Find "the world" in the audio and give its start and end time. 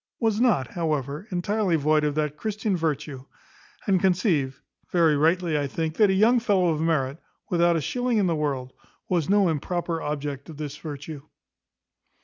8.25-8.73